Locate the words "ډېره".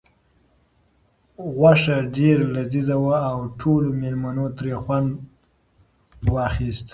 2.15-2.45